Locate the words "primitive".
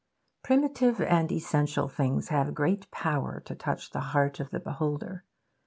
0.41-0.99